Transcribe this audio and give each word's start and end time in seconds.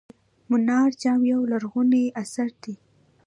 منار 0.49 0.89
جام 1.01 1.21
یو 1.31 1.41
لرغونی 1.51 2.05
اثر 2.21 2.49
دی. 2.61 2.73